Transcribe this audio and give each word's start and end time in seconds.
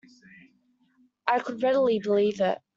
I 1.27 1.37
could 1.37 1.61
readily 1.61 1.99
believe 1.99 2.41
it. 2.41 2.57